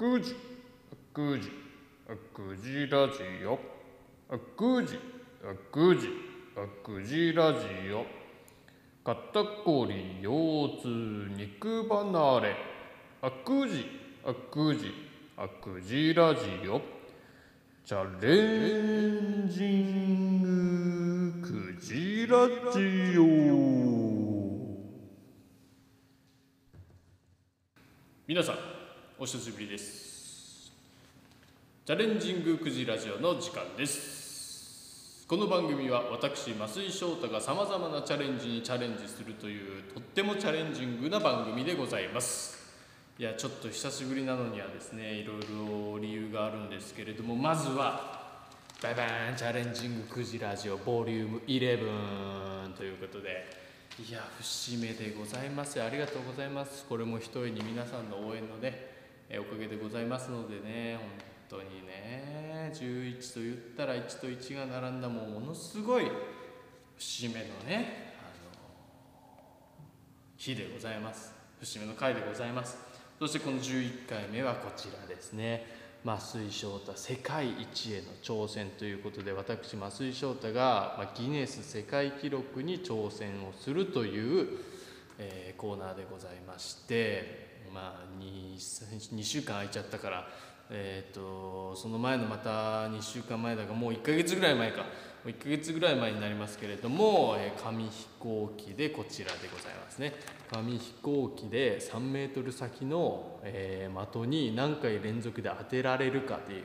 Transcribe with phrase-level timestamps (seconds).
[0.00, 0.34] くじ。
[1.12, 1.50] くじ。
[2.32, 3.58] くじラジオ。
[4.56, 4.98] くじ。
[5.70, 6.08] くじ。
[6.82, 7.58] くじラジ
[7.92, 8.06] オ。
[9.04, 10.88] 肩こり腰痛
[11.36, 12.56] 肉離れ。
[13.20, 13.84] あくじ。
[14.24, 14.90] あくじ。
[15.60, 16.80] くじラジオ。
[17.84, 23.20] チャレンジングくじラジオ。
[28.26, 28.79] 皆さん
[29.22, 30.72] お久しぶりです。
[31.84, 35.26] チャレンジングくじラジオの時間です。
[35.28, 42.72] この番組は私増井翔太がさまざまなチャレンジにチャレンジするというとってもチャレンジングな番組でございます。
[43.18, 48.46] いやちょっと久しぶりなのにはですねいろいろ理由があるんですけれどもまずは
[48.82, 53.46] バイバーンチャレンジングくじラジオボリューム11ということで
[54.02, 55.82] いや節目でございます。
[55.82, 56.86] ありがとうございます。
[56.88, 58.89] これも一重に皆さんの応援のね
[59.30, 60.98] えおかげでございますのでね
[61.48, 66.10] 本当にね11と言ったら1と1が並んだもうものすごい
[66.98, 68.60] 節目のねあの
[70.36, 71.32] 日でございます。
[71.60, 72.76] 節目の回でございます。
[73.18, 75.78] そしてこの11回目はこちらですね。
[76.04, 84.48] 増井翔太世界一への挑戦ということで私増井翔太がギネス世界記録に挑戦をするという、
[85.18, 90.28] えー、コーナーでございましてまあ 2, 2週間空いちゃったから
[90.72, 94.84] えーと、その前のまた2週間前だがもう1ヶ月ぐらい前か。
[95.26, 100.14] 1ヶ月ぐらい前になりますけれども、えー、紙飛行機でこちらでございますね。
[100.50, 106.64] 紙飛行機で3メートル先の、えー、的に何回連続で当てられるかという、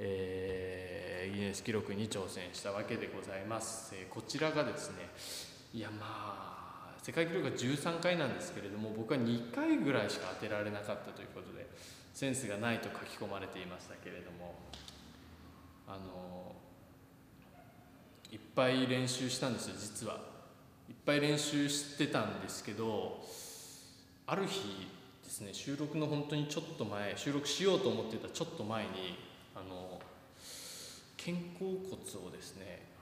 [0.00, 5.08] えー、ギネス記録に挑戦したわけでございます、えー、こちらがですね
[5.72, 6.55] いやまあ
[7.06, 11.64] 世界記録が13回なんですけれども僕は2回ぐらいしか当てられなかったということで
[12.12, 14.56] センスがないと書き込まれていましたけれども
[15.86, 16.52] あの
[18.32, 20.18] いっぱい練習したんですよ実は。
[20.88, 23.24] いっぱい練習してたんですけど
[24.26, 24.88] ある日
[25.22, 29.16] ですね収録の本当にちょっと前収録しようと思ってたちょっと前に
[29.54, 30.00] あの
[31.16, 32.95] 肩甲骨をですね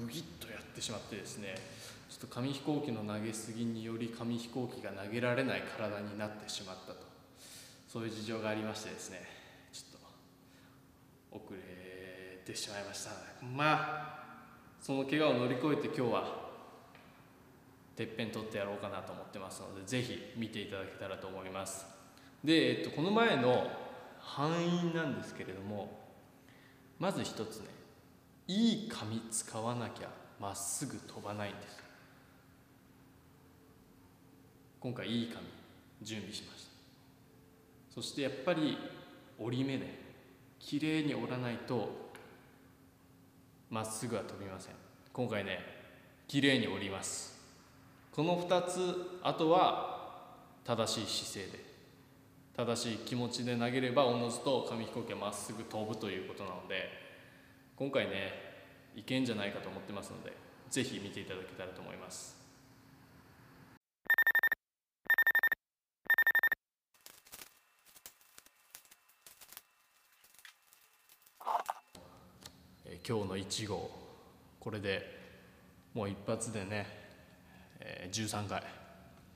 [0.00, 1.54] あのグギッとやってしまってですね
[2.08, 7.10] ちょっと紙飛行機の投げすぎにより紙飛行機が投げられない体になってしまったと。
[7.86, 9.22] そういう事情がありましてですね
[9.72, 13.10] ちょっと遅れてしまいました。
[13.44, 14.24] まあ
[14.80, 16.50] その怪我を乗り越えて今日は
[17.96, 21.84] てっぺん取ってやろうかなと思ってますので是非見ていただけたらと思います。
[22.42, 23.70] で、えっと、この前の
[24.20, 26.00] 範囲なんですけれども
[26.98, 27.79] まず一つね
[28.50, 30.08] いい紙使わなきゃ
[30.40, 31.80] まっすぐ飛ばないんです。
[34.80, 35.46] 今回いい紙
[36.02, 36.70] 準備しました。
[37.94, 38.76] そしてやっぱり
[39.38, 39.86] 折り目で
[40.58, 42.10] 綺麗に折らないと
[43.70, 44.74] まっすぐは飛びません。
[45.12, 45.60] 今回ね
[46.26, 47.38] 綺麗に折ります。
[48.10, 50.24] この2つあとは
[50.64, 51.64] 正しい姿勢で
[52.56, 57.09] 正しい気持ちで投げればおのずと紙飛行機はまっすぐ飛ぶということなので
[57.80, 58.30] 今回ね
[58.94, 60.36] いけんじゃないかと思ってますので
[60.68, 62.38] 是非見ていただけたらと思います。
[73.08, 73.90] 今日の1号
[74.60, 75.00] これで
[75.94, 76.86] もう一発でね、
[77.80, 78.62] えー、13回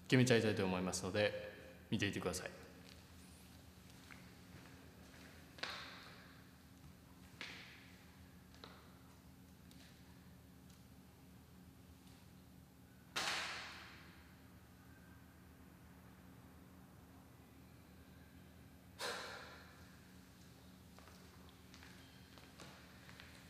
[0.06, 1.50] 決めちゃいたいと思いますので
[1.90, 2.63] 見ていてください。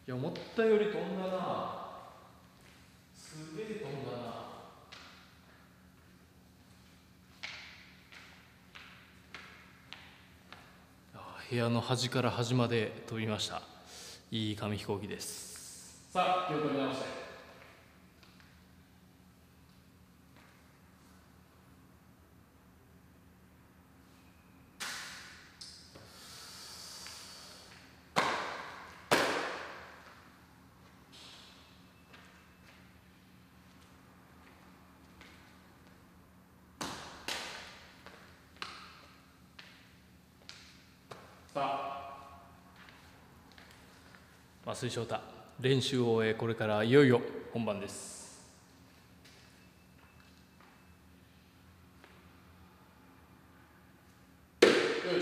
[0.06, 1.86] や思ったより飛んだな。
[3.14, 4.44] すげえ飛んだな。
[11.50, 13.62] 部屋の端から端まで飛びました。
[14.30, 16.08] いい紙飛行機です。
[16.12, 17.23] さあ気を取り直して
[44.74, 45.34] 水晶太。
[45.60, 47.20] 練習を終えこれからいよいよ
[47.52, 48.42] 本番です
[55.04, 55.12] よ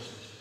[0.00, 0.32] し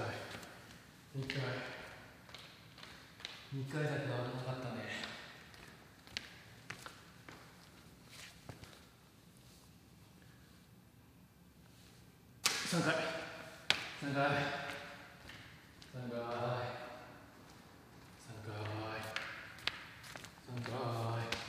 [0.00, 0.08] 回
[1.20, 1.36] 2回
[3.54, 4.80] 2回だけは危なかったね。
[12.44, 14.34] 3回3回3
[16.08, 16.22] 回3
[20.62, 21.40] 回3回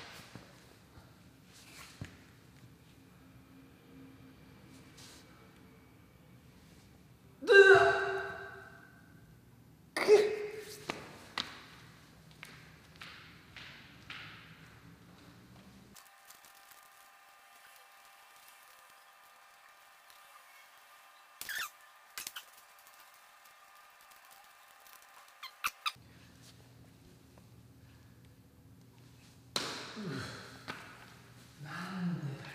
[31.64, 31.70] な
[32.02, 32.52] んでだよ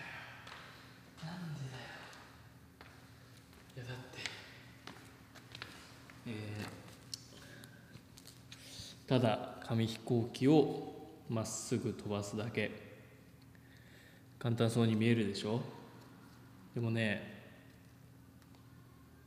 [1.25, 1.85] なんでだよ
[3.76, 4.19] いやだって。
[6.29, 9.09] えー。
[9.09, 10.95] ただ紙飛行機を
[11.29, 12.85] まっすぐ飛ばすだけ。
[14.39, 15.61] 簡単そうに見えるでしょ？
[16.75, 17.35] でもね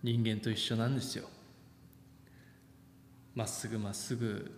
[0.03, 1.27] 人間と一緒なんですよ。
[3.35, 4.51] まっすぐまっすぐ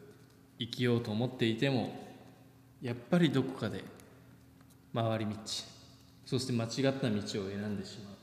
[0.60, 1.94] 生きようと思っていても
[2.82, 3.84] やっぱりどこかで
[4.94, 5.36] 回り道
[6.26, 8.14] そして間違った道を選んでしまう。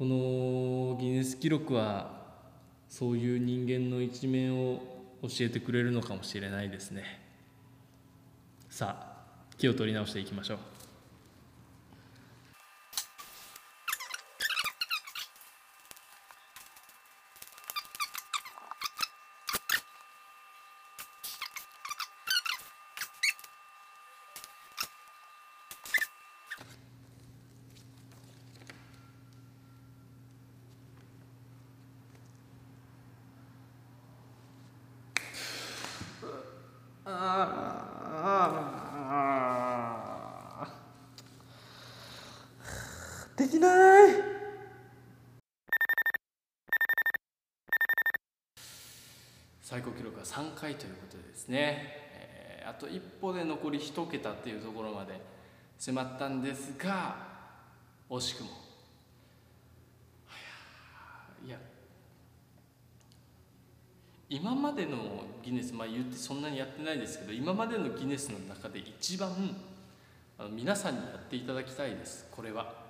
[0.00, 2.22] このギネス記録は
[2.88, 4.80] そういう人間の一面を
[5.20, 7.20] 教えてくれるのかもしれないですね。
[8.70, 10.58] さあ気を取り直していきましょう。
[43.40, 43.70] できない。
[49.62, 55.18] 最高記録は3回ということでですね、えーあと一歩で残り1桁っていうところまで
[55.78, 57.16] 迫ったんですが
[58.10, 58.50] 惜しくも。
[61.46, 61.56] いや
[64.28, 69.56] 今までのギネスまあ言ってそんなにやってないですけど今までのギネスの中で一番
[70.50, 72.28] 皆さんにやっていただきたいです。
[72.30, 72.89] これは。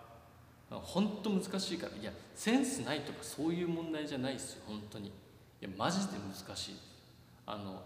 [0.71, 1.97] 本当難しいから。
[2.01, 4.63] いやセンスないとかそういう問題じゃないですよ。
[4.67, 5.09] 本当に。
[5.09, 5.13] い
[5.61, 6.77] やマジで難しい。
[7.47, 7.83] あの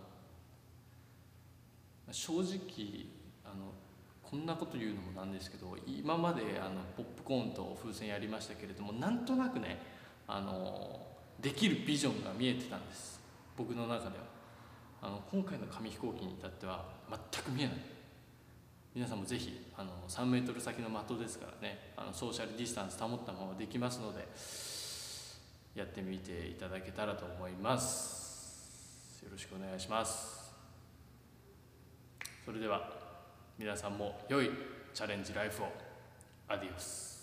[2.11, 3.07] 正直
[3.45, 3.73] あの
[4.23, 9.81] こんなこと言うのもなんですけど今まであのポップコーンと風船やりましたけれどもなんとなくね
[10.29, 11.01] あの
[11.41, 13.21] できるビジョンが見えてたんです。
[13.57, 14.35] 僕の中では。
[15.03, 16.83] あの今回の紙飛行機に至っては
[17.33, 17.94] 全く見えない。
[18.95, 24.25] 皆さんもぜひあの3メートル先の的ですからねあのソーシャルディスタンス保ったままできますので
[25.75, 29.25] やってみていただけたらと思います。
[29.25, 30.55] よろしくお願いします。
[32.45, 32.93] それでは
[33.59, 34.51] 皆さんも良い
[34.93, 35.67] チャレンジライフを。
[36.47, 37.14] アディオス。